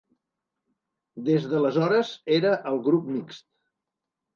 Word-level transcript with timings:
Des 1.29 1.47
d’aleshores 1.53 2.13
era 2.41 2.59
al 2.75 2.85
grup 2.91 3.11
mixt. 3.17 3.51